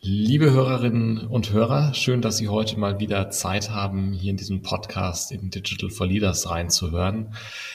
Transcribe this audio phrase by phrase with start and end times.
[0.00, 4.62] Liebe Hörerinnen und Hörer, schön, dass Sie heute mal wieder Zeit haben, hier in diesem
[4.62, 7.34] Podcast in Digital for Leaders reinzuhören.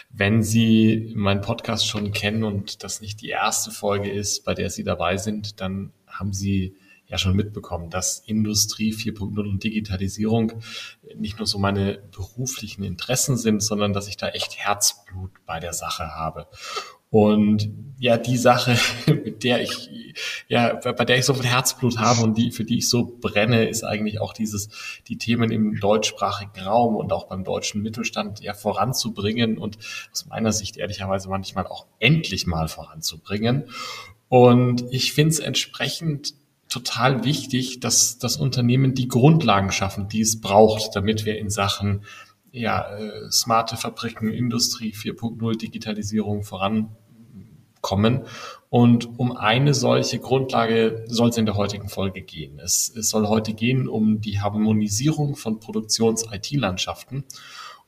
[0.10, 4.70] Wenn Sie meinen Podcast schon kennen und das nicht die erste Folge ist, bei der
[4.70, 10.54] Sie dabei sind, dann haben Sie ja schon mitbekommen, dass Industrie 4.0 und Digitalisierung
[11.18, 15.74] nicht nur so meine beruflichen Interessen sind, sondern dass ich da echt Herzblut bei der
[15.74, 16.48] Sache habe.
[17.14, 20.16] Und ja, die Sache, mit der ich,
[20.48, 23.70] ja, bei der ich so viel Herzblut habe und die, für die ich so brenne,
[23.70, 24.70] ist eigentlich auch dieses,
[25.08, 29.78] die Themen im deutschsprachigen Raum und auch beim deutschen Mittelstand ja voranzubringen und
[30.12, 33.66] aus meiner Sicht ehrlicherweise manchmal auch endlich mal voranzubringen.
[34.28, 36.34] Und ich finde es entsprechend
[36.68, 42.06] total wichtig, dass das Unternehmen die Grundlagen schaffen, die es braucht, damit wir in Sachen
[42.52, 46.96] ja, äh, smarte Fabriken, Industrie 4.0, Digitalisierung voran
[47.84, 48.22] kommen.
[48.70, 52.60] Und um eine solche Grundlage soll es in der heutigen Folge gehen.
[52.60, 57.26] Es, es soll heute gehen um die Harmonisierung von Produktions-IT-Landschaften.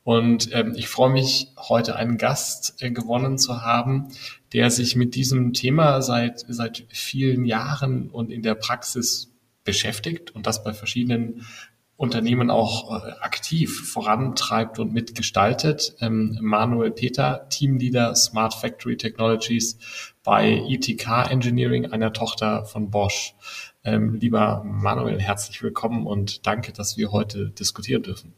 [0.03, 4.09] Und ähm, ich freue mich, heute einen Gast äh, gewonnen zu haben,
[4.53, 10.45] der sich mit diesem Thema seit, seit vielen Jahren und in der Praxis beschäftigt und
[10.45, 11.47] das bei verschiedenen
[11.97, 15.95] Unternehmen auch äh, aktiv vorantreibt und mitgestaltet.
[16.01, 19.77] Ähm, Manuel Peter, Teamleader Smart Factory Technologies
[20.23, 23.35] bei ETK Engineering, einer Tochter von Bosch.
[23.83, 28.33] Ähm, lieber Manuel, herzlich willkommen und danke, dass wir heute diskutieren dürfen.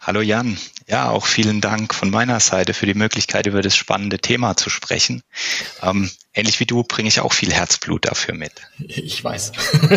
[0.00, 0.56] Hallo Jan.
[0.88, 4.70] Ja, auch vielen Dank von meiner Seite für die Möglichkeit, über das spannende Thema zu
[4.70, 5.20] sprechen.
[5.82, 8.52] Ähm, ähnlich wie du bringe ich auch viel Herzblut dafür mit.
[8.78, 9.52] Ich weiß.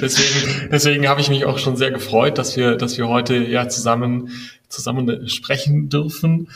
[0.00, 3.68] deswegen, deswegen habe ich mich auch schon sehr gefreut, dass wir, dass wir heute ja
[3.68, 4.30] zusammen,
[4.68, 6.48] zusammen sprechen dürfen.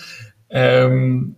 [0.48, 1.36] Ähm,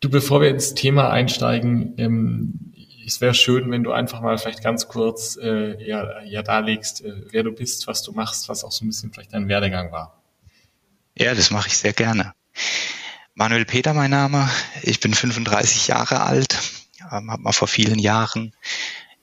[0.00, 2.69] du, bevor wir ins Thema einsteigen, ähm,
[3.10, 7.12] es wäre schön, wenn du einfach mal vielleicht ganz kurz äh, ja, ja darlegst, äh,
[7.30, 10.22] wer du bist, was du machst, was auch so ein bisschen vielleicht dein Werdegang war.
[11.18, 12.34] Ja, das mache ich sehr gerne.
[13.34, 14.48] Manuel Peter, mein Name.
[14.82, 16.56] Ich bin 35 Jahre alt,
[17.10, 18.54] ähm, habe mal vor vielen Jahren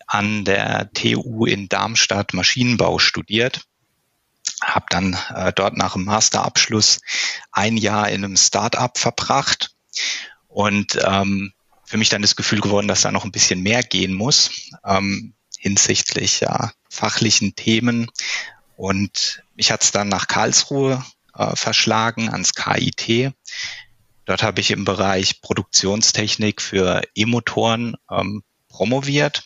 [0.05, 3.61] an der TU in Darmstadt Maschinenbau studiert,
[4.61, 6.99] habe dann äh, dort nach dem Masterabschluss
[7.53, 9.71] ein Jahr in einem Start-up verbracht
[10.49, 11.53] und ähm,
[11.87, 15.33] für mich dann das Gefühl geworden, dass da noch ein bisschen mehr gehen muss ähm,
[15.57, 18.11] hinsichtlich ja, fachlichen Themen.
[18.75, 21.03] Und mich hat es dann nach Karlsruhe
[21.33, 23.31] äh, verschlagen ans KIT.
[24.25, 29.45] Dort habe ich im Bereich Produktionstechnik für E-Motoren ähm, promoviert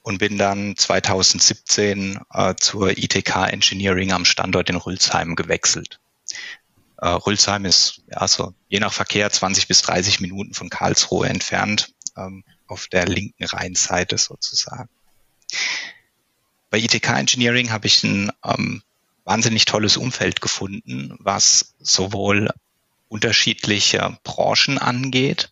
[0.00, 6.00] und bin dann 2017 äh, zur ITK Engineering am Standort in Rülsheim gewechselt.
[7.00, 12.44] Äh, Rülsheim ist also je nach Verkehr 20 bis 30 Minuten von Karlsruhe entfernt, ähm,
[12.66, 14.88] auf der linken Rheinseite sozusagen.
[16.70, 18.82] Bei ITK Engineering habe ich ein ähm,
[19.24, 22.50] wahnsinnig tolles Umfeld gefunden, was sowohl
[23.08, 25.50] unterschiedliche Branchen angeht,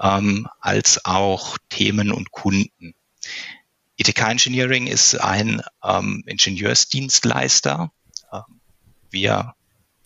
[0.00, 2.94] ähm, als auch Themen und Kunden.
[3.96, 7.92] ETK Engineering ist ein ähm, Ingenieursdienstleister.
[8.32, 8.60] Ähm,
[9.10, 9.54] wir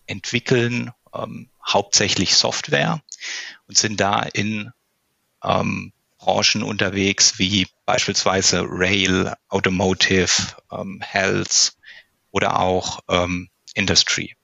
[0.09, 3.01] entwickeln ähm, hauptsächlich Software
[3.69, 4.73] und sind da in
[5.45, 10.33] ähm, Branchen unterwegs wie beispielsweise Rail, Automotive,
[10.73, 11.79] ähm, Health,
[12.31, 14.37] oder auch ähm, Industry.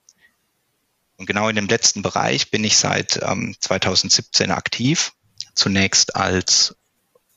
[1.17, 5.13] Und genau in dem letzten Bereich bin ich seit ähm, 2017 aktiv.
[5.55, 6.75] Zunächst als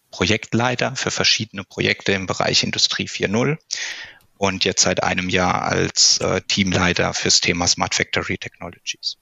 [0.10, 3.58] Projektleiter für verschiedene Projekte im Bereich Industrie 4.0
[4.38, 9.18] und jetzt seit einem Jahr als äh, Teamleiter fürs Thema Smart Factory Technologies.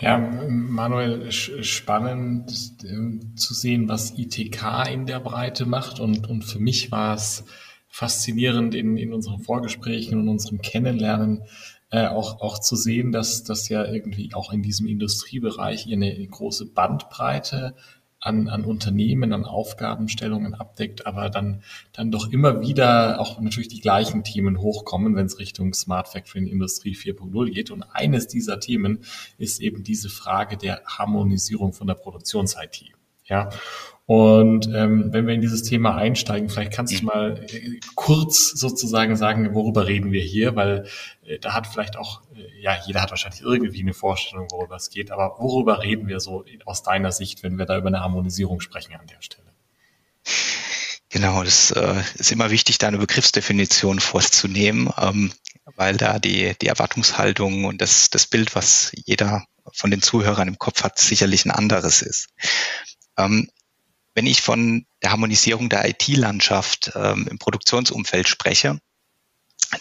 [0.00, 2.50] Ja, Manuel, spannend
[2.84, 5.98] äh, zu sehen, was ITK in der Breite macht.
[5.98, 7.44] Und, und für mich war es
[7.88, 11.42] faszinierend in, in unseren Vorgesprächen und unserem Kennenlernen
[11.90, 16.26] äh, auch, auch zu sehen, dass das ja irgendwie auch in diesem Industriebereich ihr eine
[16.26, 17.74] große Bandbreite
[18.20, 21.62] an, an Unternehmen, an Aufgabenstellungen abdeckt, aber dann,
[21.92, 26.40] dann doch immer wieder auch natürlich die gleichen Themen hochkommen, wenn es Richtung Smart Factory
[26.40, 27.70] und Industrie 4.0 geht.
[27.70, 29.04] Und eines dieser Themen
[29.38, 32.86] ist eben diese Frage der Harmonisierung von der Produktions-IT.
[33.24, 33.50] Ja,
[34.08, 39.16] Und ähm, wenn wir in dieses Thema einsteigen, vielleicht kannst du mal äh, kurz sozusagen
[39.16, 40.86] sagen, worüber reden wir hier, weil
[41.26, 44.88] äh, da hat vielleicht auch, äh, ja, jeder hat wahrscheinlich irgendwie eine Vorstellung, worüber es
[44.88, 48.62] geht, aber worüber reden wir so aus deiner Sicht, wenn wir da über eine Harmonisierung
[48.62, 49.52] sprechen an der Stelle?
[51.10, 55.32] Genau, das äh, ist immer wichtig, da eine Begriffsdefinition vorzunehmen, ähm,
[55.76, 59.44] weil da die, die Erwartungshaltung und das, das Bild, was jeder
[59.74, 62.30] von den Zuhörern im Kopf hat, sicherlich ein anderes ist.
[63.18, 63.50] Ähm,
[64.18, 68.80] wenn ich von der Harmonisierung der IT-Landschaft ähm, im Produktionsumfeld spreche,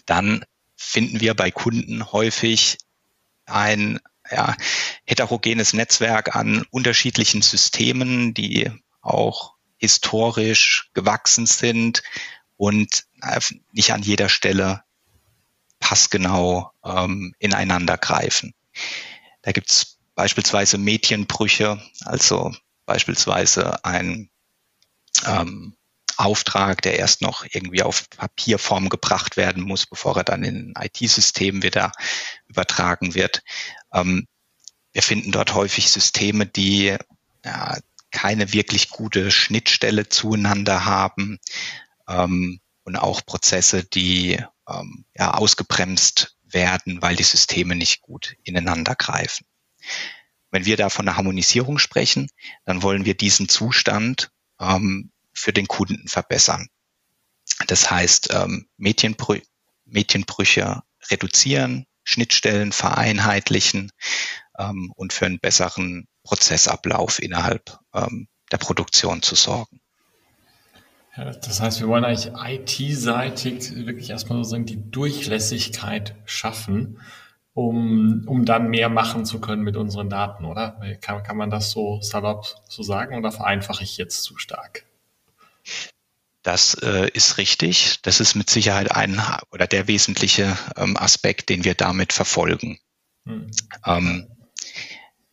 [0.06, 0.46] dann
[0.76, 2.78] finden wir bei Kunden häufig
[3.48, 4.00] ein
[4.30, 4.56] ja,
[5.06, 8.70] heterogenes Netzwerk an unterschiedlichen Systemen, die
[9.02, 12.04] auch historisch gewachsen sind
[12.58, 13.40] und äh,
[13.72, 14.84] nicht an jeder Stelle
[15.80, 18.54] passgenau ähm, ineinander greifen.
[19.42, 22.54] Da gibt's beispielsweise Medienbrüche, also
[22.88, 24.32] beispielsweise ein
[25.28, 25.76] ähm,
[26.16, 30.86] Auftrag, der erst noch irgendwie auf Papierform gebracht werden muss, bevor er dann in ein
[30.88, 31.92] IT-System wieder
[32.48, 33.44] übertragen wird.
[33.94, 34.28] Ähm,
[34.94, 36.98] wir finden dort häufig Systeme, die
[37.46, 37.78] ja,
[38.10, 41.40] keine wirklich gute Schnittstelle zueinander haben
[42.08, 48.96] ähm, und auch Prozesse, die ähm, ja, ausgebremst werden, weil die Systeme nicht gut ineinander
[48.96, 49.46] greifen.
[50.52, 52.30] Wenn wir da von einer Harmonisierung sprechen,
[52.66, 56.68] dann wollen wir diesen Zustand ähm, für den Kunden verbessern.
[57.68, 59.42] Das heißt, ähm, Medienbrü
[59.86, 63.92] Medienbrüche reduzieren, Schnittstellen vereinheitlichen
[64.58, 69.80] ähm, und für einen besseren Prozessablauf innerhalb ähm, der Produktion zu sorgen.
[71.16, 77.00] Ja, das heißt, wir wollen eigentlich IT-seitig wirklich erstmal sozusagen die Durchlässigkeit schaffen
[77.58, 80.80] um, um dann mehr machen zu können mit unseren Daten, oder?
[81.02, 84.86] Kann, kann man das so salopp so sagen oder vereinfache ich jetzt zu stark?
[86.44, 88.00] Das äh, ist richtig.
[88.04, 89.20] Das ist mit Sicherheit ein
[89.50, 92.78] oder der wesentliche ähm, Aspekt, den wir damit verfolgen.
[93.26, 93.50] Hm.
[93.84, 94.28] Ähm,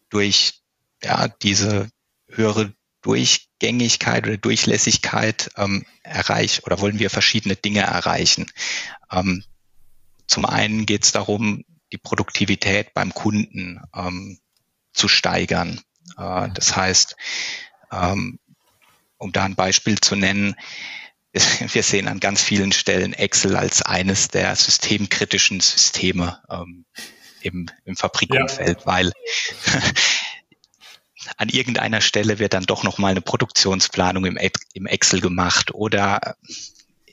[0.09, 0.63] durch
[1.03, 1.91] ja, diese
[2.27, 2.73] höhere
[3.03, 8.47] Durchgängigkeit oder Durchlässigkeit ähm, erreichen oder wollen wir verschiedene Dinge erreichen.
[9.13, 9.45] Ähm,
[10.27, 14.41] zum einen geht es darum, die Produktivität beim Kunden ähm,
[14.93, 15.81] zu steigern.
[16.19, 17.15] Äh, das heißt,
[17.93, 18.41] ähm,
[19.17, 20.57] um da ein Beispiel zu nennen,
[21.33, 26.85] wir sehen an ganz vielen Stellen Excel als eines der systemkritischen Systeme ähm,
[27.43, 28.87] im, im Fabrikumfeld, ja.
[28.87, 29.13] weil
[31.37, 34.37] an irgendeiner Stelle wird dann doch nochmal eine Produktionsplanung im,
[34.73, 36.37] im Excel gemacht oder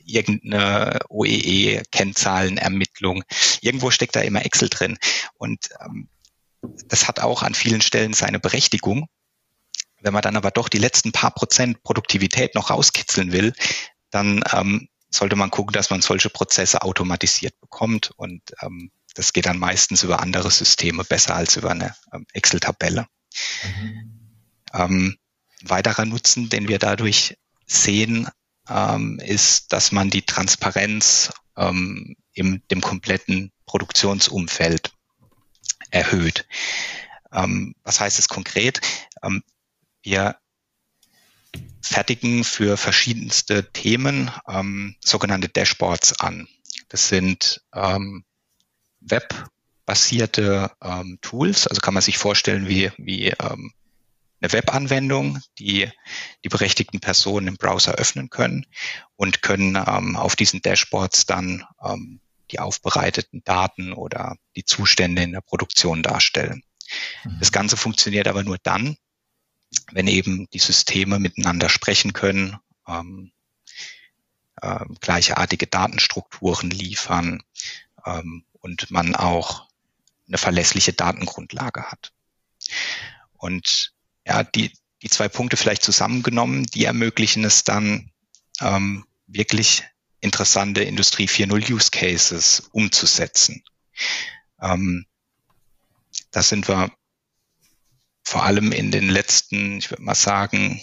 [0.04, 3.24] irgendeine OEE-Kennzahlenermittlung.
[3.60, 4.98] Irgendwo steckt da immer Excel drin.
[5.34, 6.08] Und ähm,
[6.86, 9.08] das hat auch an vielen Stellen seine Berechtigung.
[10.00, 13.52] Wenn man dann aber doch die letzten paar Prozent Produktivität noch rauskitzeln will,
[14.10, 18.12] dann ähm, sollte man gucken, dass man solche Prozesse automatisiert bekommt.
[18.16, 23.06] Und ähm, das geht dann meistens über andere Systeme besser als über eine ähm, Excel-Tabelle.
[23.64, 24.18] Mhm.
[24.74, 25.16] Ähm,
[25.62, 28.28] weiterer Nutzen, den wir dadurch sehen,
[28.72, 34.92] ähm, ist, dass man die Transparenz ähm, im dem kompletten Produktionsumfeld
[35.90, 36.46] erhöht.
[37.32, 38.80] Ähm, was heißt es konkret?
[39.22, 39.42] Ähm,
[40.02, 40.36] wir
[41.82, 46.48] fertigen für verschiedenste Themen ähm, sogenannte Dashboards an.
[46.88, 48.24] Das sind ähm,
[49.00, 53.72] webbasierte ähm, Tools, also kann man sich vorstellen wie, wie ähm,
[54.42, 55.88] eine Webanwendung, die
[56.44, 58.66] die berechtigten Personen im Browser öffnen können
[59.16, 62.20] und können ähm, auf diesen Dashboards dann ähm,
[62.50, 66.62] die aufbereiteten Daten oder die Zustände in der Produktion darstellen.
[67.24, 67.38] Mhm.
[67.38, 68.96] Das Ganze funktioniert aber nur dann,
[69.92, 72.56] wenn eben die Systeme miteinander sprechen können,
[72.86, 73.32] ähm,
[74.60, 77.42] äh, gleichartige Datenstrukturen liefern
[78.04, 79.68] ähm, und man auch
[80.26, 82.12] eine verlässliche Datengrundlage hat.
[83.32, 83.91] Und
[84.26, 88.10] ja, die, die zwei Punkte vielleicht zusammengenommen, die ermöglichen es dann
[88.60, 89.82] ähm, wirklich
[90.20, 93.62] interessante Industrie 4.0 Use Cases umzusetzen.
[94.60, 95.06] Ähm,
[96.30, 96.92] da sind wir
[98.24, 100.80] vor allem in den letzten, ich würde mal sagen,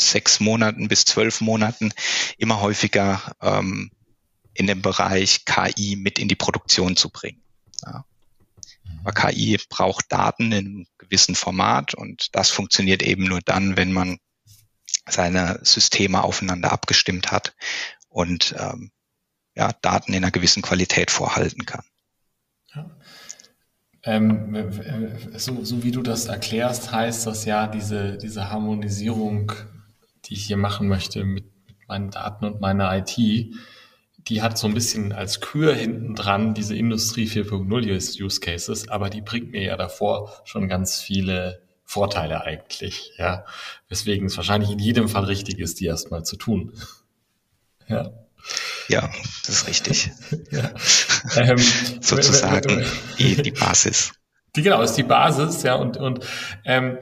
[0.00, 1.92] sechs Monaten bis zwölf Monaten
[2.38, 3.90] immer häufiger ähm,
[4.54, 7.42] in dem Bereich KI mit in die Produktion zu bringen.
[7.84, 8.04] Ja.
[9.04, 13.92] Aber KI braucht Daten in einem gewissen Format und das funktioniert eben nur dann, wenn
[13.92, 14.18] man
[15.08, 17.54] seine Systeme aufeinander abgestimmt hat
[18.08, 18.90] und ähm,
[19.54, 21.84] ja, Daten in einer gewissen Qualität vorhalten kann.
[22.74, 22.90] Ja.
[24.02, 29.52] Ähm, so, so wie du das erklärst, heißt das ja, diese, diese Harmonisierung
[30.26, 33.18] die ich hier machen möchte mit, mit meinen Daten und meiner IT,
[34.28, 39.10] die hat so ein bisschen als Kür hinten dran diese Industrie 4.0 Use Cases, aber
[39.10, 43.44] die bringt mir ja davor schon ganz viele Vorteile eigentlich, ja.
[43.88, 46.72] Weswegen es wahrscheinlich in jedem Fall richtig ist, die erstmal zu tun.
[47.86, 48.12] Ja.
[48.88, 49.10] Ja,
[49.44, 50.10] das ist richtig.
[50.50, 50.70] ja.
[51.36, 51.58] ähm,
[52.00, 52.82] Sozusagen
[53.18, 54.14] die, die Basis.
[54.56, 55.74] Die, genau, ist die Basis, ja.
[55.74, 56.24] Und, und
[56.64, 56.96] ähm,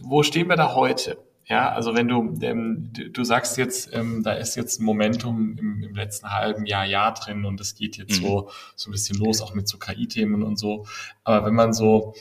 [0.00, 1.18] wo stehen wir da heute?
[1.48, 5.56] Ja, also wenn du, ähm, du, du sagst jetzt, ähm, da ist jetzt ein Momentum
[5.58, 8.26] im, im letzten halben Jahr, Jahr drin und es geht jetzt mhm.
[8.26, 10.86] so, so ein bisschen los, auch mit so KI-Themen und so.
[11.24, 12.14] Aber wenn man so,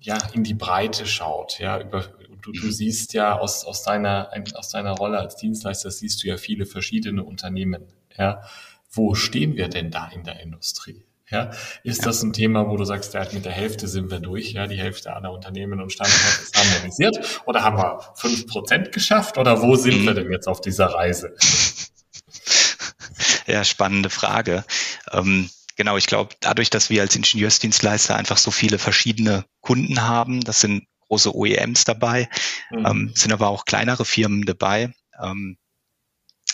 [0.00, 2.04] ja, in die Breite schaut, ja, über,
[2.40, 6.38] du, du siehst ja aus, aus deiner, aus deiner Rolle als Dienstleister siehst du ja
[6.38, 8.42] viele verschiedene Unternehmen, ja.
[8.90, 11.04] Wo stehen wir denn da in der Industrie?
[11.30, 11.50] Ja,
[11.82, 12.04] ist ja.
[12.04, 14.76] das ein Thema, wo du sagst, ja, mit der Hälfte sind wir durch, ja, die
[14.76, 17.42] Hälfte aller Unternehmen und Standorte ist harmonisiert?
[17.46, 19.38] Oder haben wir fünf Prozent geschafft?
[19.38, 20.06] Oder wo sind mhm.
[20.06, 21.34] wir denn jetzt auf dieser Reise?
[23.46, 24.64] Ja, spannende Frage.
[25.12, 30.40] Ähm, genau, ich glaube, dadurch, dass wir als Ingenieursdienstleister einfach so viele verschiedene Kunden haben,
[30.40, 32.28] das sind große OEMs dabei,
[32.70, 32.86] mhm.
[32.86, 35.58] ähm, sind aber auch kleinere Firmen dabei, ähm,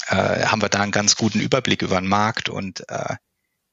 [0.09, 3.17] äh, haben wir da einen ganz guten Überblick über den Markt und äh,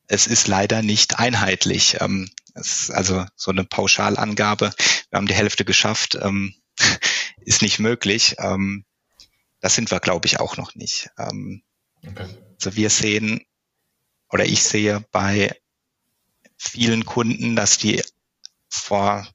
[0.08, 1.98] es ist leider nicht einheitlich.
[2.02, 4.74] Ähm, es, also so eine Pauschalangabe,
[5.10, 6.56] wir haben die Hälfte geschafft, ähm,
[7.42, 8.36] ist nicht möglich.
[8.40, 8.86] Ähm,
[9.60, 11.10] das sind wir, glaube ich, auch noch nicht.
[11.18, 11.64] Ähm,
[12.06, 12.28] okay.
[12.56, 13.42] Also wir sehen
[14.30, 15.56] oder ich sehe bei
[16.58, 18.02] vielen Kunden, dass die
[18.70, 19.28] vor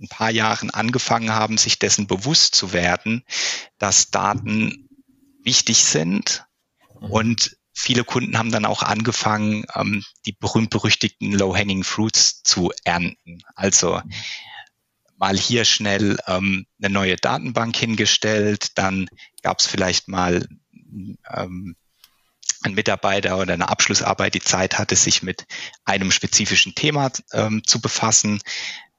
[0.00, 3.24] ein paar Jahren angefangen haben, sich dessen bewusst zu werden,
[3.78, 4.88] dass Daten
[5.42, 6.46] wichtig sind
[7.00, 7.10] mhm.
[7.10, 13.42] und viele Kunden haben dann auch angefangen, ähm, die berühmt-berüchtigten Low-Hanging Fruits zu ernten.
[13.54, 14.00] Also
[15.16, 19.08] mal hier schnell ähm, eine neue Datenbank hingestellt, dann
[19.42, 20.46] gab es vielleicht mal
[21.28, 21.76] ähm,
[22.62, 25.44] ein Mitarbeiter oder eine Abschlussarbeit, die Zeit hatte, sich mit
[25.84, 28.40] einem spezifischen Thema ähm, zu befassen.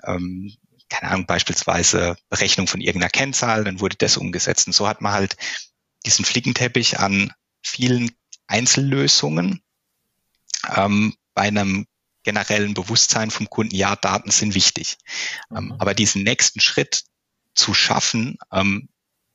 [0.04, 0.54] Ähm,
[0.90, 4.68] keine Ahnung, beispielsweise Berechnung von irgendeiner Kennzahl, dann wurde das umgesetzt.
[4.68, 5.36] Und so hat man halt
[6.06, 8.12] diesen Flickenteppich an vielen
[8.48, 9.62] Einzellösungen
[10.76, 11.88] ähm, bei einem
[12.24, 14.98] generellen Bewusstsein vom Kunden, ja, Daten sind wichtig.
[15.56, 15.72] Ähm, mhm.
[15.74, 17.04] aber diesen nächsten Schritt
[17.54, 18.90] zu schaffen, ähm,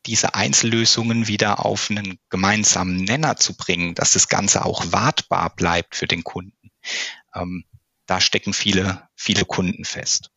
[0.07, 5.95] diese Einzellösungen wieder auf einen gemeinsamen Nenner zu bringen, dass das Ganze auch wartbar bleibt
[5.95, 6.71] für den Kunden.
[7.35, 7.65] Ähm,
[8.07, 10.31] da stecken viele, viele Kunden fest.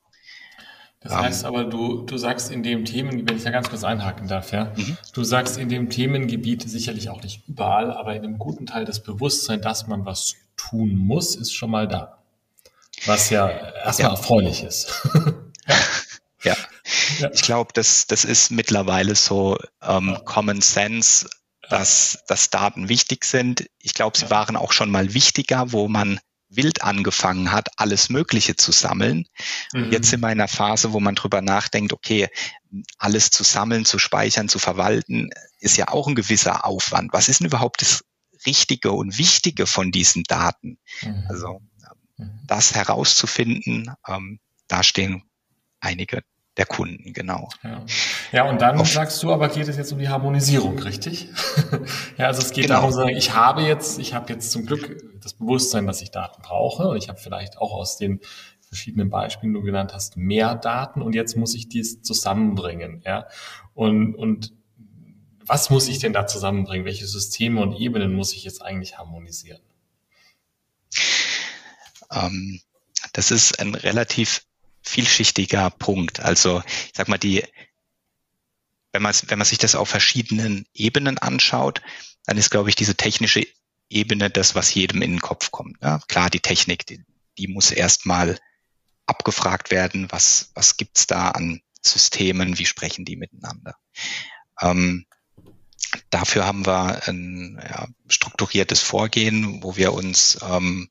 [1.04, 3.84] Das um, heißt aber, du, du sagst in dem Themen, wenn ich da ganz kurz
[3.84, 4.98] einhaken darf, ja, mhm.
[5.14, 9.04] du sagst in dem Themengebiet sicherlich auch nicht überall, aber in einem guten Teil das
[9.04, 12.20] Bewusstsein, dass man was tun muss, ist schon mal da.
[13.06, 14.18] Was ja erstmal ja.
[14.18, 15.06] erfreulich ist.
[16.44, 16.56] ja.
[17.20, 17.30] ja.
[17.34, 20.20] Ich glaube, das, das ist mittlerweile so ähm, ja.
[20.20, 21.30] Common Sense,
[21.70, 23.66] dass, dass Daten wichtig sind.
[23.80, 26.20] Ich glaube, sie waren auch schon mal wichtiger, wo man
[26.56, 29.26] wild angefangen hat, alles Mögliche zu sammeln.
[29.74, 29.92] Mhm.
[29.92, 32.28] Jetzt sind wir in einer Phase, wo man drüber nachdenkt, okay,
[32.98, 35.30] alles zu sammeln, zu speichern, zu verwalten,
[35.60, 37.14] ist ja auch ein gewisser Aufwand.
[37.14, 38.04] Was ist denn überhaupt das
[38.46, 40.78] Richtige und Wichtige von diesen Daten?
[41.02, 41.26] Mhm.
[41.30, 41.62] Also
[42.18, 42.40] mhm.
[42.48, 45.24] das herauszufinden, ähm, da stehen
[45.80, 46.24] einige
[46.58, 47.50] der Kunden, genau.
[47.64, 47.86] Ja,
[48.32, 51.30] ja und dann Auf, sagst du, aber geht es jetzt um die Harmonisierung, richtig?
[52.18, 52.76] ja, also es geht genau.
[52.76, 56.42] darum sagen, ich habe jetzt, ich habe jetzt zum Glück das Bewusstsein, dass ich Daten
[56.42, 56.96] brauche.
[56.98, 58.20] Ich habe vielleicht auch aus den
[58.62, 63.02] verschiedenen Beispielen, die du genannt hast, mehr Daten und jetzt muss ich dies zusammenbringen.
[63.06, 63.28] Ja,
[63.74, 64.54] und, und
[65.46, 66.86] was muss ich denn da zusammenbringen?
[66.86, 69.62] Welche Systeme und Ebenen muss ich jetzt eigentlich harmonisieren?
[72.12, 72.62] Ähm,
[73.14, 74.44] das ist ein relativ
[74.84, 76.20] vielschichtiger Punkt.
[76.20, 77.44] Also ich sag mal, die,
[78.92, 81.82] wenn man, wenn man sich das auf verschiedenen Ebenen anschaut,
[82.26, 83.46] dann ist, glaube ich, diese technische
[83.90, 85.78] Ebene das, was jedem in den Kopf kommt.
[85.82, 87.04] Ja, klar, die Technik, die,
[87.38, 88.40] die muss erstmal
[89.06, 93.76] abgefragt werden, was, was gibt's da an Systemen, wie sprechen die miteinander.
[94.62, 95.06] Ähm,
[96.10, 100.90] dafür haben wir ein ja, strukturiertes Vorgehen, wo wir uns ähm,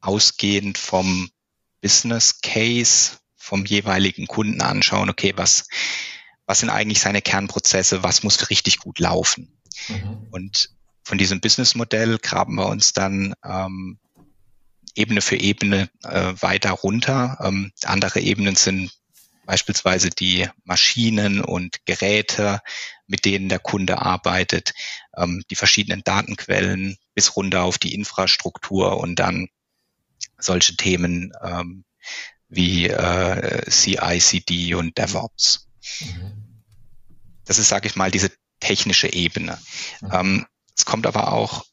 [0.00, 1.30] ausgehend vom
[1.84, 5.68] Business Case vom jeweiligen Kunden anschauen, okay, was,
[6.46, 9.60] was sind eigentlich seine Kernprozesse, was muss richtig gut laufen.
[9.88, 10.28] Mhm.
[10.30, 10.70] Und
[11.02, 13.98] von diesem Businessmodell graben wir uns dann ähm,
[14.94, 17.36] Ebene für Ebene äh, weiter runter.
[17.42, 18.90] Ähm, andere Ebenen sind
[19.44, 22.60] beispielsweise die Maschinen und Geräte,
[23.06, 24.72] mit denen der Kunde arbeitet,
[25.18, 29.48] ähm, die verschiedenen Datenquellen bis runter auf die Infrastruktur und dann
[30.38, 31.84] solche Themen ähm,
[32.48, 35.68] wie äh, CI, CD und DevOps.
[36.00, 36.62] Mhm.
[37.44, 38.30] Das ist, sage ich mal, diese
[38.60, 39.58] technische Ebene.
[40.00, 40.10] Mhm.
[40.12, 41.64] Ähm, es kommt aber auch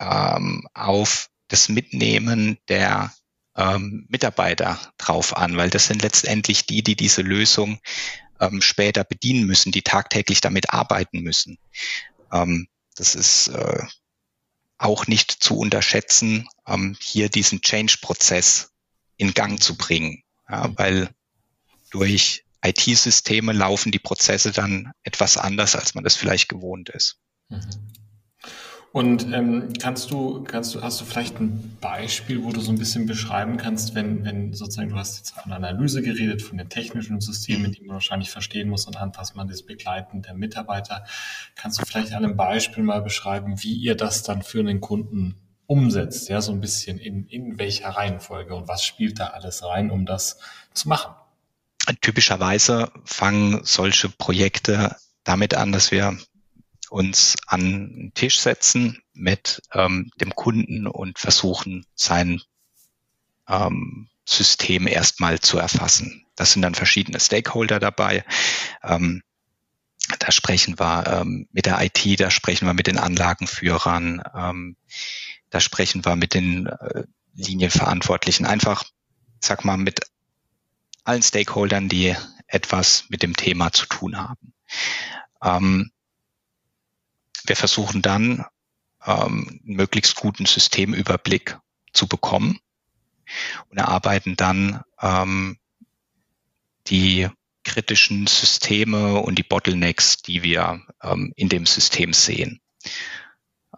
[0.00, 3.12] ähm, auf das Mitnehmen der
[3.56, 7.78] ähm, Mitarbeiter drauf an, weil das sind letztendlich die, die diese Lösung
[8.40, 11.58] ähm, später bedienen müssen, die tagtäglich damit arbeiten müssen.
[12.32, 13.82] Ähm, das ist äh,
[14.80, 18.72] auch nicht zu unterschätzen, ähm, hier diesen Change-Prozess
[19.18, 21.10] in Gang zu bringen, ja, weil
[21.90, 27.18] durch IT-Systeme laufen die Prozesse dann etwas anders, als man das vielleicht gewohnt ist.
[27.48, 27.60] Mhm.
[28.92, 32.78] Und ähm, kannst du, kannst du, hast du vielleicht ein Beispiel, wo du so ein
[32.78, 37.20] bisschen beschreiben kannst, wenn, wenn sozusagen, du hast jetzt von Analyse geredet, von den technischen
[37.20, 41.04] Systemen, die man wahrscheinlich verstehen muss anhand, was man das Begleiten der Mitarbeiter.
[41.54, 45.36] Kannst du vielleicht an einem Beispiel mal beschreiben, wie ihr das dann für einen Kunden
[45.66, 49.92] umsetzt, ja, so ein bisschen in, in welcher Reihenfolge und was spielt da alles rein,
[49.92, 50.40] um das
[50.74, 51.14] zu machen?
[52.00, 56.18] Typischerweise fangen solche Projekte damit an, dass wir
[56.90, 62.40] uns an den Tisch setzen mit ähm, dem Kunden und versuchen, sein
[63.48, 66.26] ähm, System erstmal zu erfassen.
[66.36, 68.24] Das sind dann verschiedene Stakeholder dabei.
[68.82, 69.22] Ähm,
[70.18, 74.76] da sprechen wir ähm, mit der IT, da sprechen wir mit den Anlagenführern, ähm,
[75.50, 77.04] da sprechen wir mit den äh,
[77.34, 78.84] Linienverantwortlichen, einfach,
[79.40, 80.00] sag mal, mit
[81.04, 82.16] allen Stakeholdern, die
[82.46, 84.52] etwas mit dem Thema zu tun haben.
[85.42, 85.90] Ähm,
[87.46, 88.44] wir versuchen dann,
[89.04, 91.58] ähm, einen möglichst guten Systemüberblick
[91.92, 92.58] zu bekommen
[93.68, 95.58] und erarbeiten dann ähm,
[96.86, 97.28] die
[97.64, 102.60] kritischen Systeme und die Bottlenecks, die wir ähm, in dem System sehen.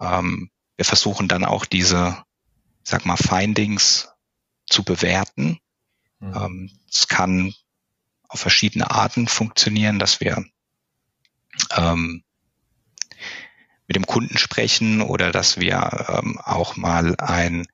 [0.01, 2.23] Ähm, wir versuchen dann auch diese,
[2.83, 4.09] sag mal, Findings
[4.67, 5.59] zu bewerten.
[6.21, 6.35] Mhm.
[6.35, 7.55] Ähm, es kann
[8.29, 10.45] auf verschiedene Arten funktionieren, dass wir
[11.77, 12.25] ähm,
[13.87, 17.67] mit dem Kunden sprechen oder dass wir ähm, auch mal ein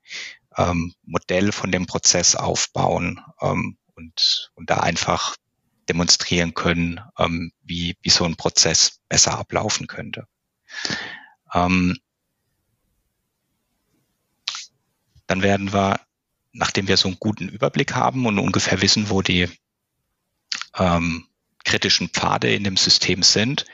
[0.56, 5.36] ähm, Modell von dem Prozess aufbauen ähm, und, und da einfach
[5.88, 10.26] demonstrieren können, ähm, wie, wie so ein Prozess besser ablaufen könnte.
[11.54, 11.96] Ähm,
[15.26, 16.00] dann werden wir,
[16.52, 19.48] nachdem wir so einen guten Überblick haben und ungefähr wissen, wo die
[20.76, 21.26] ähm,
[21.64, 23.64] kritischen Pfade in dem System sind,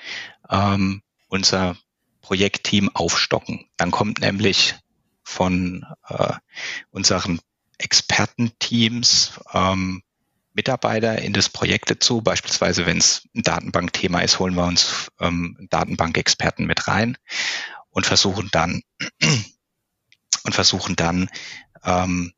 [0.50, 1.76] ähm, unser
[2.24, 3.66] Projektteam aufstocken.
[3.76, 4.76] Dann kommt nämlich
[5.22, 6.32] von äh,
[6.90, 7.38] unseren
[7.76, 10.02] Expertenteams ähm,
[10.54, 12.22] Mitarbeiter in das Projekt dazu.
[12.22, 17.18] Beispielsweise, wenn es ein Datenbankthema ist, holen wir uns ähm, Datenbankexperten mit rein
[17.90, 18.80] und versuchen dann
[20.44, 21.28] und versuchen dann
[21.84, 22.32] ähm,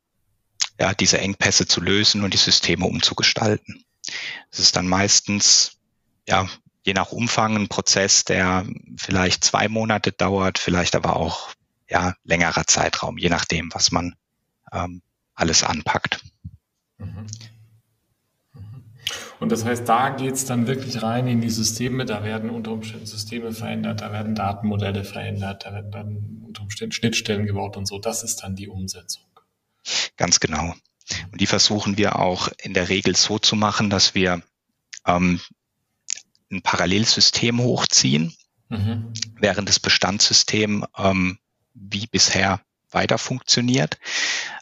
[0.77, 3.85] ja, diese Engpässe zu lösen und die Systeme umzugestalten.
[4.51, 5.77] Das ist dann meistens
[6.27, 6.49] ja
[6.87, 11.49] je nach Umfang ein Prozess, der vielleicht zwei Monate dauert, vielleicht aber auch
[11.89, 14.15] ja, längerer Zeitraum, je nachdem, was man
[14.71, 15.01] ähm,
[15.35, 16.21] alles anpackt.
[16.97, 17.27] Mhm.
[18.53, 18.83] Mhm.
[19.41, 23.05] Und das heißt, da geht's dann wirklich rein in die Systeme, da werden unter Umständen
[23.05, 27.99] Systeme verändert, da werden Datenmodelle verändert, da werden dann unter Umständen Schnittstellen gebaut und so.
[27.99, 29.25] Das ist dann die Umsetzung.
[30.15, 30.73] Ganz genau.
[31.33, 34.41] Und die versuchen wir auch in der Regel so zu machen, dass wir
[35.05, 35.41] ähm,
[36.51, 38.35] ein Parallelsystem hochziehen,
[38.69, 39.13] mhm.
[39.39, 41.39] während das Bestandssystem ähm,
[41.73, 43.97] wie bisher weiter funktioniert.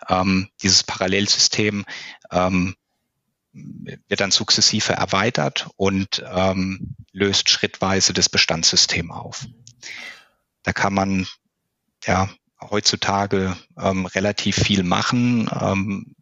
[0.10, 1.86] Ähm, dieses Parallelsystem
[2.32, 2.76] ähm,
[3.54, 9.46] wird dann sukzessive erweitert und ähm, löst schrittweise das Bestandssystem auf.
[10.64, 11.28] Da kann man
[12.04, 12.30] ja
[12.62, 15.50] heutzutage ähm, relativ viel machen.
[15.62, 16.16] Ähm,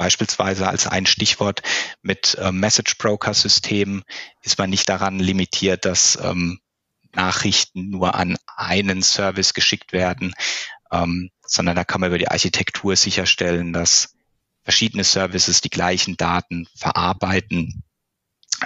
[0.00, 1.60] Beispielsweise als ein Stichwort
[2.00, 4.02] mit äh, Message Broker Systemen
[4.40, 6.58] ist man nicht daran limitiert, dass ähm,
[7.12, 10.32] Nachrichten nur an einen Service geschickt werden,
[10.90, 14.14] ähm, sondern da kann man über die Architektur sicherstellen, dass
[14.62, 17.82] verschiedene Services die gleichen Daten verarbeiten,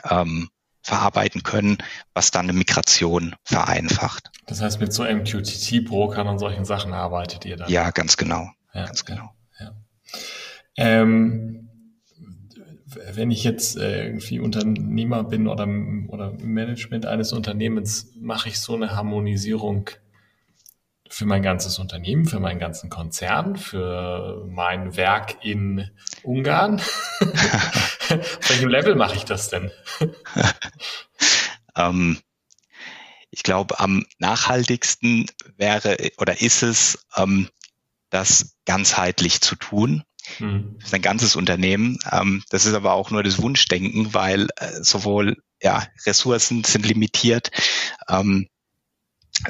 [0.08, 0.50] ähm,
[0.82, 1.78] verarbeiten können,
[2.12, 4.30] was dann eine Migration vereinfacht.
[4.46, 7.68] Das heißt, mit so MQTT-Brokern und solchen Sachen arbeitet ihr dann?
[7.68, 8.52] Ja, ganz genau.
[8.72, 9.34] Ja, ganz genau.
[10.76, 11.68] Ähm,
[13.12, 15.66] wenn ich jetzt äh, irgendwie Unternehmer bin oder,
[16.08, 19.90] oder Management eines Unternehmens, mache ich so eine Harmonisierung
[21.08, 25.90] für mein ganzes Unternehmen, für meinen ganzen Konzern, für mein Werk in
[26.22, 26.80] Ungarn.
[27.20, 29.70] Auf welchem Level mache ich das denn?
[31.76, 32.18] ähm,
[33.30, 37.48] ich glaube, am nachhaltigsten wäre oder ist es, ähm,
[38.10, 40.04] das ganzheitlich zu tun.
[40.38, 40.76] Mhm.
[40.78, 41.98] Das ist ein ganzes Unternehmen.
[42.10, 47.50] Ähm, das ist aber auch nur das Wunschdenken, weil äh, sowohl ja, Ressourcen sind limitiert,
[48.08, 48.48] ähm,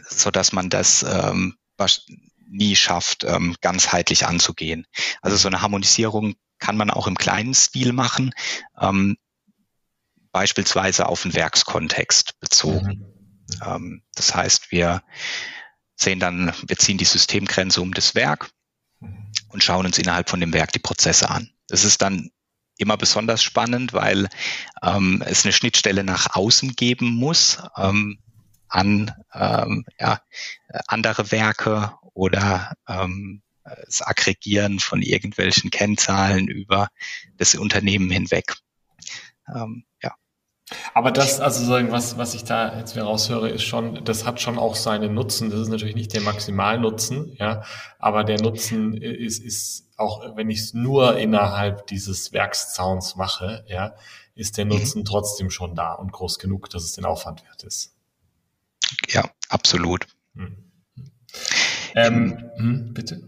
[0.08, 1.56] so dass man das ähm,
[2.48, 4.87] nie schafft, ähm, ganzheitlich anzugehen.
[5.22, 8.32] Also so eine Harmonisierung kann man auch im kleinen Stil machen,
[8.80, 9.16] ähm,
[10.30, 12.88] beispielsweise auf den Werkskontext bezogen.
[12.88, 13.62] Mhm.
[13.64, 15.02] Ähm, das heißt, wir
[15.96, 18.50] sehen dann, wir ziehen die Systemgrenze um das Werk
[19.48, 21.50] und schauen uns innerhalb von dem Werk die Prozesse an.
[21.68, 22.30] Das ist dann
[22.76, 24.28] immer besonders spannend, weil
[24.83, 28.18] ähm, es eine Schnittstelle nach außen geben muss ähm,
[28.68, 30.20] an ähm, ja,
[30.88, 33.42] andere Werke oder ähm,
[33.87, 36.88] das Aggregieren von irgendwelchen Kennzahlen über
[37.37, 38.57] das Unternehmen hinweg.
[39.48, 39.85] Ähm.
[40.94, 44.40] Aber das, also sagen, was, was ich da jetzt wieder raushöre, ist schon, das hat
[44.40, 45.50] schon auch seinen Nutzen.
[45.50, 47.64] Das ist natürlich nicht der Maximalnutzen, ja,
[47.98, 53.94] aber der Nutzen ist, ist auch, wenn ich es nur innerhalb dieses Werkszauns mache, ja,
[54.35, 54.72] ist der mhm.
[54.72, 55.05] Nutzen mhm.
[55.05, 57.94] trotzdem schon da und groß genug, dass es den Aufwand wert ist.
[59.09, 60.07] Ja, absolut.
[60.35, 60.57] Hm.
[61.94, 63.22] Ähm, hm, bitte.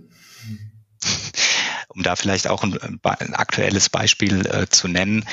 [1.89, 5.25] Um da vielleicht auch ein, ein aktuelles Beispiel äh, zu nennen.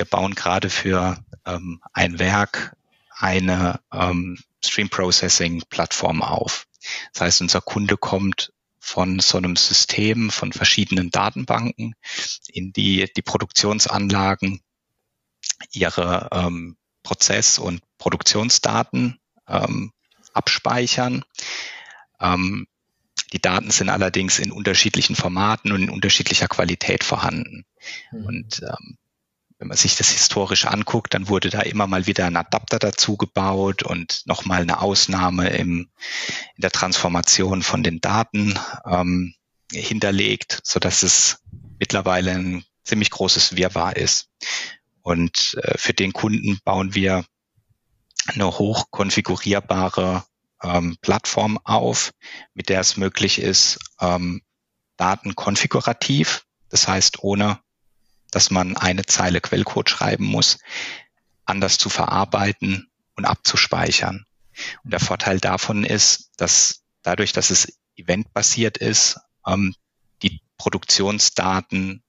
[0.00, 2.74] Wir bauen gerade für ähm, ein Werk
[3.10, 6.66] eine ähm, Stream Processing Plattform auf.
[7.12, 11.96] Das heißt, unser Kunde kommt von so einem System von verschiedenen Datenbanken
[12.48, 14.62] in die die Produktionsanlagen
[15.70, 19.92] ihre ähm, Prozess- und Produktionsdaten ähm,
[20.32, 21.26] abspeichern.
[22.20, 22.66] Ähm,
[23.34, 27.66] die Daten sind allerdings in unterschiedlichen Formaten und in unterschiedlicher Qualität vorhanden.
[28.12, 28.24] Mhm.
[28.24, 28.96] Und ähm,
[29.60, 33.18] wenn man sich das historisch anguckt, dann wurde da immer mal wieder ein Adapter dazu
[33.18, 35.90] gebaut und nochmal eine Ausnahme im,
[36.56, 39.34] in der Transformation von den Daten ähm,
[39.70, 41.42] hinterlegt, so dass es
[41.78, 44.30] mittlerweile ein ziemlich großes Wirrwarr ist.
[45.02, 47.26] Und äh, für den Kunden bauen wir
[48.28, 50.24] eine hochkonfigurierbare
[50.62, 52.12] ähm, Plattform auf,
[52.54, 54.40] mit der es möglich ist, ähm,
[54.96, 57.60] Daten konfigurativ, das heißt ohne
[58.30, 60.58] dass man eine Zeile Quellcode schreiben muss,
[61.44, 64.24] anders zu verarbeiten und abzuspeichern.
[64.84, 69.74] Und der Vorteil davon ist, dass dadurch, dass es eventbasiert ist, ähm,
[70.22, 72.02] die Produktionsdaten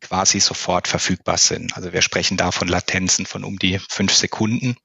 [0.00, 1.76] quasi sofort verfügbar sind.
[1.76, 4.76] Also wir sprechen da von Latenzen von um die fünf Sekunden,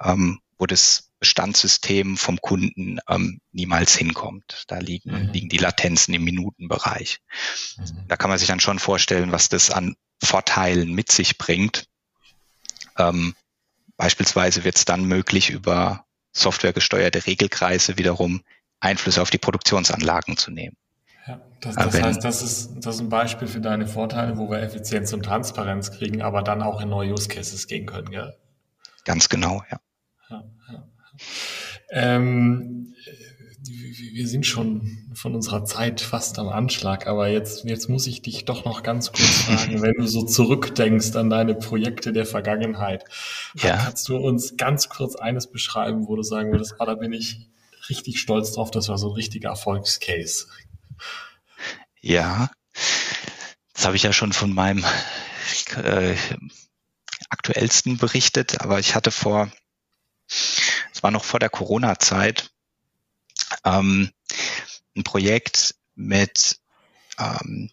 [0.00, 4.64] ähm, wo das Bestandssystem vom Kunden ähm, niemals hinkommt.
[4.66, 5.32] Da liegen, mhm.
[5.32, 7.20] liegen die Latenzen im Minutenbereich.
[7.76, 8.08] Mhm.
[8.08, 11.86] Da kann man sich dann schon vorstellen, was das an Vorteilen mit sich bringt.
[12.98, 13.36] Ähm,
[13.96, 18.42] beispielsweise wird es dann möglich, über softwaregesteuerte Regelkreise wiederum
[18.80, 20.76] Einfluss auf die Produktionsanlagen zu nehmen.
[21.28, 24.60] Ja, das, das heißt, das ist, das ist ein Beispiel für deine Vorteile, wo wir
[24.60, 28.36] Effizienz und Transparenz kriegen, aber dann auch in neue Use Cases gehen können, gell?
[29.04, 29.78] Ganz genau, ja.
[30.30, 30.88] ja, ja.
[31.90, 32.94] Ähm,
[34.12, 38.44] wir sind schon von unserer Zeit fast am Anschlag, aber jetzt, jetzt muss ich dich
[38.44, 43.04] doch noch ganz kurz fragen, wenn du so zurückdenkst an deine Projekte der Vergangenheit,
[43.54, 43.76] ja.
[43.76, 47.48] kannst du uns ganz kurz eines beschreiben, wo du sagen würdest, ah, da bin ich
[47.88, 50.46] richtig stolz drauf, das war so ein richtiger Erfolgscase.
[52.00, 52.50] Ja,
[53.74, 54.84] das habe ich ja schon von meinem
[55.76, 56.14] äh,
[57.28, 59.50] aktuellsten berichtet, aber ich hatte vor
[61.02, 62.50] war noch vor der Corona-Zeit,
[63.64, 64.10] ähm,
[64.96, 66.56] ein Projekt mit,
[67.18, 67.70] ähm,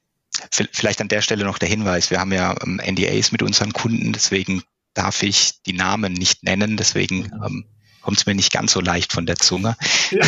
[0.71, 4.13] vielleicht an der Stelle noch der Hinweis, wir haben ja ähm, NDAs mit unseren Kunden,
[4.13, 4.63] deswegen
[4.93, 7.65] darf ich die Namen nicht nennen, deswegen ähm,
[8.01, 9.75] kommt es mir nicht ganz so leicht von der Zunge.
[10.11, 10.25] Ja,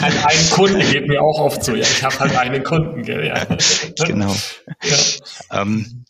[0.00, 3.26] halt einen Kunden geht mir auch oft so, ja, ich habe halt einen Kunden, gell,
[3.26, 3.44] ja.
[4.06, 4.36] Genau.
[4.82, 5.62] Ja.
[5.62, 6.04] Ähm,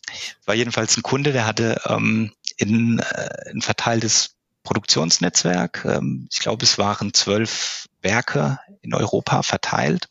[0.45, 5.85] war jedenfalls ein Kunde, der hatte ähm, in, äh, ein verteiltes Produktionsnetzwerk.
[5.85, 10.09] Ähm, ich glaube, es waren zwölf Werke in Europa verteilt.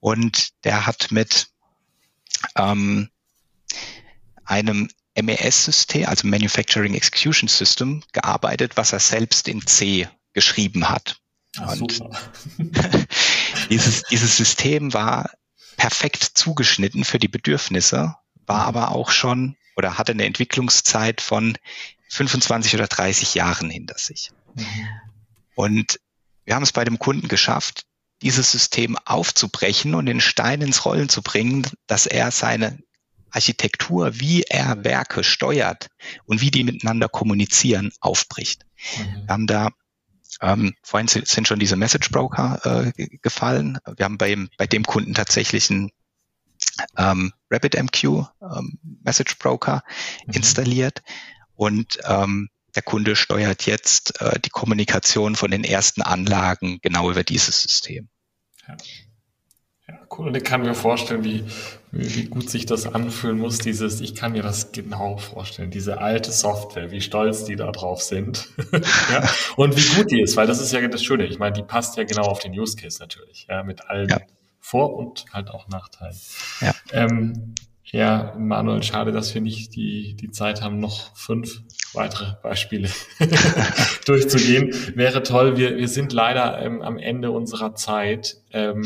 [0.00, 1.48] Und der hat mit
[2.56, 3.10] ähm,
[4.44, 4.88] einem
[5.20, 11.18] MES-System, also Manufacturing Execution System, gearbeitet, was er selbst in C geschrieben hat.
[11.58, 12.00] Ach, und
[13.70, 15.30] dieses, dieses System war
[15.76, 18.16] perfekt zugeschnitten für die Bedürfnisse,
[18.46, 18.68] war mhm.
[18.68, 21.56] aber auch schon oder hatte eine Entwicklungszeit von
[22.08, 24.30] 25 oder 30 Jahren hinter sich.
[24.54, 24.64] Mhm.
[25.54, 26.00] Und
[26.44, 27.84] wir haben es bei dem Kunden geschafft,
[28.22, 32.78] dieses System aufzubrechen und den Stein ins Rollen zu bringen, dass er seine
[33.30, 35.88] Architektur, wie er Werke steuert
[36.24, 38.64] und wie die miteinander kommunizieren, aufbricht.
[38.96, 39.26] Mhm.
[39.26, 39.70] Wir haben da
[40.42, 43.78] ähm, vorhin sind schon diese Message Broker äh, gefallen.
[43.96, 45.90] Wir haben bei, bei dem Kunden tatsächlich einen
[46.98, 49.82] ähm, RabbitMQ ähm, Message Broker
[50.26, 50.34] mhm.
[50.34, 51.02] installiert
[51.56, 57.24] und ähm, der Kunde steuert jetzt äh, die Kommunikation von den ersten Anlagen genau über
[57.24, 58.08] dieses System.
[58.68, 58.76] Ja.
[59.88, 60.26] Ja, cool.
[60.28, 61.44] Und ich kann mir vorstellen, wie,
[61.92, 66.32] wie gut sich das anfühlen muss, dieses, ich kann mir das genau vorstellen, diese alte
[66.32, 68.48] Software, wie stolz die da drauf sind.
[68.72, 71.26] ja, und wie gut die ist, weil das ist ja das Schöne.
[71.26, 74.18] Ich meine, die passt ja genau auf den Use Case natürlich, ja, mit allen ja.
[74.58, 76.18] Vor- und halt auch Nachteilen.
[76.60, 76.74] Ja.
[76.90, 77.54] Ähm,
[77.92, 82.90] ja, Manuel, schade, dass wir nicht die, die Zeit haben, noch fünf weitere Beispiele
[84.06, 84.74] durchzugehen.
[84.96, 85.56] Wäre toll.
[85.56, 88.38] Wir, wir sind leider ähm, am Ende unserer Zeit.
[88.52, 88.84] Ähm,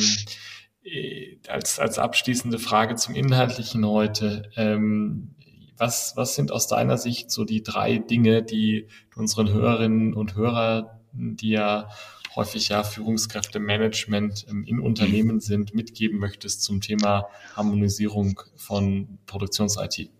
[0.82, 4.50] äh, als, als abschließende Frage zum Inhaltlichen heute.
[4.56, 5.34] Ähm,
[5.76, 8.86] was, was sind aus deiner Sicht so die drei Dinge, die
[9.16, 11.88] unseren Hörerinnen und Hörern, die ja
[12.34, 20.10] häufig ja Führungskräftemanagement ähm, in Unternehmen sind, mitgeben möchtest zum Thema Harmonisierung von Produktions-IT?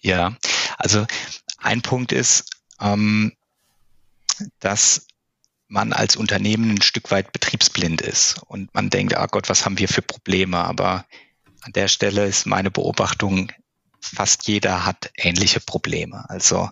[0.00, 0.36] Ja,
[0.78, 1.06] also
[1.58, 3.32] ein Punkt ist, ähm,
[4.58, 5.06] dass
[5.68, 9.78] man als Unternehmen ein Stück weit betriebsblind ist und man denkt, ah Gott, was haben
[9.78, 10.58] wir für Probleme?
[10.58, 11.06] Aber
[11.62, 13.52] an der Stelle ist meine Beobachtung,
[14.00, 16.28] fast jeder hat ähnliche Probleme.
[16.28, 16.68] Also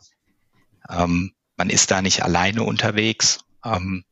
[0.89, 4.05] ähm, man ist da nicht alleine unterwegs ähm,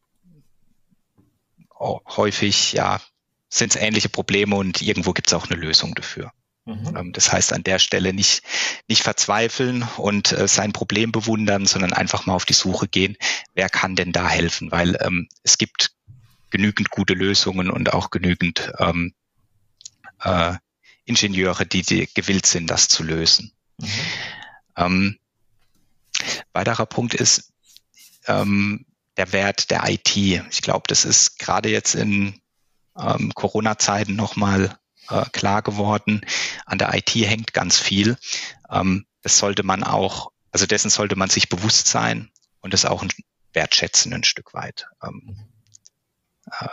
[1.80, 3.00] häufig ja
[3.48, 6.32] sind es ähnliche Probleme und irgendwo gibt es auch eine Lösung dafür.
[6.66, 6.96] Mhm.
[6.96, 8.42] Ähm, das heißt an der Stelle nicht,
[8.88, 13.16] nicht verzweifeln und äh, sein Problem bewundern, sondern einfach mal auf die Suche gehen,
[13.54, 14.70] wer kann denn da helfen?
[14.70, 15.92] Weil ähm, es gibt
[16.50, 19.14] genügend gute Lösungen und auch genügend ähm,
[20.20, 20.54] äh,
[21.06, 23.52] Ingenieure, die, die gewillt sind, das zu lösen.
[23.78, 23.88] Mhm.
[24.76, 25.18] Ähm,
[26.52, 27.52] weiterer Punkt ist,
[28.26, 28.84] ähm,
[29.18, 30.16] der Wert der IT.
[30.16, 32.40] Ich glaube, das ist gerade jetzt in
[32.96, 34.78] ähm, Corona-Zeiten nochmal
[35.10, 36.22] äh, klar geworden.
[36.64, 38.16] An der IT hängt ganz viel.
[38.70, 43.04] Ähm, das sollte man auch, also dessen sollte man sich bewusst sein und das auch
[43.52, 44.86] wertschätzen ein Stück weit.
[45.02, 45.36] Ähm,
[46.60, 46.68] äh,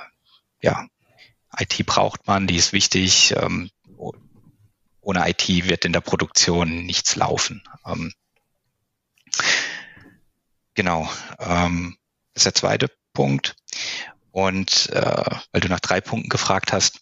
[0.61, 0.87] ja,
[1.57, 3.33] IT braucht man, die ist wichtig.
[3.37, 3.71] Ähm,
[5.01, 7.63] ohne IT wird in der Produktion nichts laufen.
[7.85, 8.11] Ähm,
[10.73, 11.09] genau.
[11.39, 11.97] Ähm,
[12.35, 13.55] das ist der zweite Punkt.
[14.31, 16.99] Und äh, weil du nach drei Punkten gefragt hast,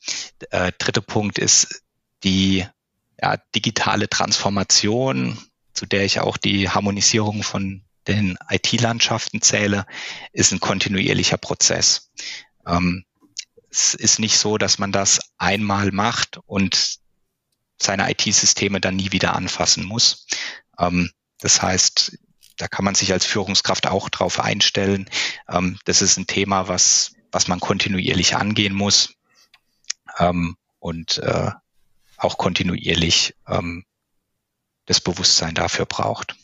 [0.51, 1.81] äh, dritte Punkt ist
[2.23, 2.65] die
[3.19, 5.37] ja, digitale Transformation,
[5.73, 9.85] zu der ich auch die Harmonisierung von den IT-Landschaften zähle,
[10.31, 12.11] ist ein kontinuierlicher Prozess.
[12.67, 13.03] Ähm,
[13.71, 16.99] es ist nicht so, dass man das einmal macht und
[17.81, 20.27] seine IT-Systeme dann nie wieder anfassen muss.
[20.77, 22.19] Ähm, das heißt,
[22.57, 25.09] da kann man sich als Führungskraft auch drauf einstellen.
[25.49, 29.15] Ähm, das ist ein Thema, was, was man kontinuierlich angehen muss
[30.19, 31.51] ähm, und äh,
[32.17, 33.85] auch kontinuierlich ähm,
[34.85, 36.35] das Bewusstsein dafür braucht.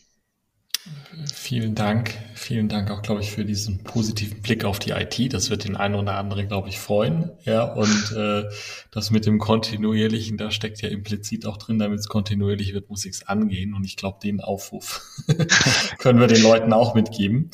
[1.33, 2.13] Vielen Dank.
[2.35, 5.33] Vielen Dank auch, glaube ich, für diesen positiven Blick auf die IT.
[5.33, 7.31] Das wird den einen oder anderen, glaube ich, freuen.
[7.43, 8.43] Ja, und äh,
[8.91, 13.03] das mit dem Kontinuierlichen, da steckt ja implizit auch drin, damit es kontinuierlich wird, muss
[13.05, 13.73] ich es angehen.
[13.73, 15.01] Und ich glaube, den Aufruf
[15.97, 17.51] können wir den Leuten auch mitgeben.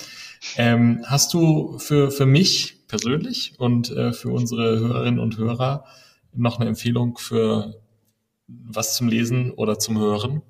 [0.57, 5.85] Ähm, hast du für, für mich persönlich und äh, für unsere Hörerinnen und Hörer
[6.33, 7.81] noch eine Empfehlung für
[8.47, 10.43] was zum Lesen oder zum Hören?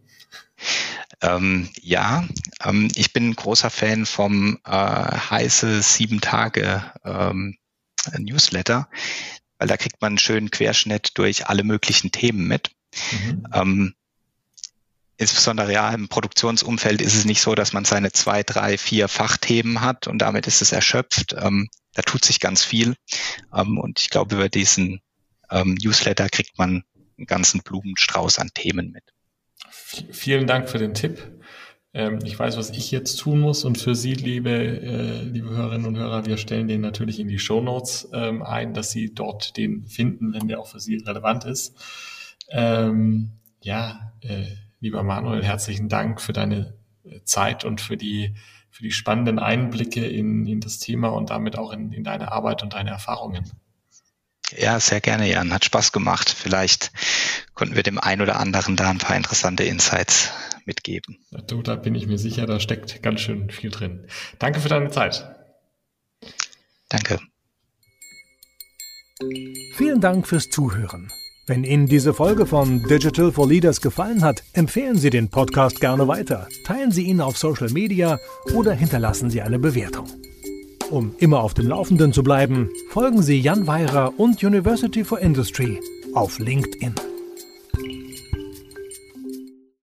[1.22, 2.28] Ähm, ja,
[2.64, 7.58] ähm, ich bin ein großer Fan vom äh, heiße sieben Tage ähm,
[8.18, 8.90] Newsletter,
[9.58, 12.72] weil da kriegt man einen schönen Querschnitt durch alle möglichen Themen mit.
[13.12, 13.48] Mhm.
[13.54, 13.96] Ähm,
[15.18, 19.82] insbesondere ja im Produktionsumfeld ist es nicht so, dass man seine zwei, drei, vier Fachthemen
[19.82, 21.36] hat und damit ist es erschöpft.
[21.38, 22.96] Ähm, da tut sich ganz viel.
[23.54, 25.02] Ähm, und ich glaube, über diesen
[25.52, 26.84] Newsletter kriegt man
[27.18, 29.04] einen ganzen Blumenstrauß an Themen mit
[30.12, 31.22] vielen Dank für den Tipp.
[31.94, 35.88] Ähm, ich weiß, was ich jetzt tun muss und für Sie, liebe, äh, liebe Hörerinnen
[35.88, 39.56] und Hörer, wir stellen den natürlich in die Show Notes ähm, ein, dass Sie dort
[39.56, 41.76] den finden, wenn der auch für Sie relevant ist.
[42.50, 43.32] Ähm,
[43.62, 44.44] ja, äh,
[44.82, 48.36] lieber Manuel, herzlichen Dank für deine äh, Zeit und für die,
[48.70, 52.62] für die spannenden Einblicke in, in das Thema und damit auch in, in deine Arbeit
[52.62, 53.50] und deine Erfahrungen.
[54.58, 55.54] Ja, sehr gerne, Jan.
[55.54, 56.30] Hat Spaß gemacht.
[56.30, 56.92] Vielleicht
[57.54, 60.32] konnten wir dem einen oder anderen da ein paar interessante Insights
[60.66, 61.18] mitgeben.
[61.48, 64.08] Du, da bin ich mir sicher, da steckt ganz schön viel drin.
[64.40, 65.26] Danke für deine Zeit.
[66.90, 67.20] Danke.
[69.76, 71.10] Vielen Dank fürs Zuhören.
[71.48, 76.08] Wenn Ihnen diese Folge von Digital for Leaders gefallen hat, empfehlen Sie den Podcast gerne
[76.08, 78.18] weiter, teilen Sie ihn auf Social Media
[78.54, 80.08] oder hinterlassen Sie eine Bewertung.
[80.92, 85.80] Um immer auf dem Laufenden zu bleiben, folgen Sie Jan Weirer und University for Industry
[86.14, 86.94] auf LinkedIn.